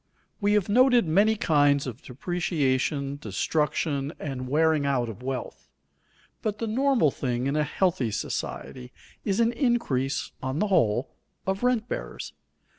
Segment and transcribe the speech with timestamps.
[0.41, 5.69] _We have noted many kinds of depreciation, destruction, and wearing out of wealth;
[6.41, 8.91] but the normal thing in a healthy society
[9.23, 11.13] is an increase, on the whole,
[11.45, 12.33] of rent bearers.